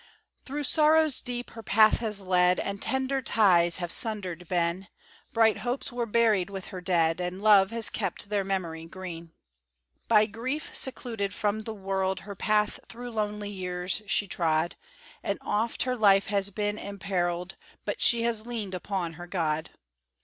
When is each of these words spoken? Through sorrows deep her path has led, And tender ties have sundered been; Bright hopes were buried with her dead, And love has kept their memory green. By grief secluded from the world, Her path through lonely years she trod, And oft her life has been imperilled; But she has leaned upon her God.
Through 0.45 0.63
sorrows 0.63 1.21
deep 1.21 1.51
her 1.51 1.61
path 1.61 1.99
has 1.99 2.25
led, 2.25 2.57
And 2.59 2.81
tender 2.81 3.21
ties 3.21 3.77
have 3.77 3.91
sundered 3.91 4.47
been; 4.47 4.87
Bright 5.31 5.59
hopes 5.59 5.91
were 5.91 6.07
buried 6.07 6.49
with 6.49 6.69
her 6.69 6.81
dead, 6.81 7.19
And 7.19 7.39
love 7.39 7.69
has 7.69 7.91
kept 7.91 8.29
their 8.29 8.43
memory 8.43 8.87
green. 8.87 9.31
By 10.07 10.25
grief 10.25 10.71
secluded 10.75 11.35
from 11.35 11.59
the 11.59 11.75
world, 11.75 12.21
Her 12.21 12.33
path 12.35 12.79
through 12.89 13.11
lonely 13.11 13.51
years 13.51 14.01
she 14.07 14.27
trod, 14.27 14.75
And 15.21 15.37
oft 15.43 15.83
her 15.83 15.95
life 15.95 16.25
has 16.25 16.49
been 16.49 16.79
imperilled; 16.79 17.55
But 17.85 18.01
she 18.01 18.23
has 18.23 18.47
leaned 18.47 18.73
upon 18.73 19.13
her 19.21 19.27
God. 19.27 19.69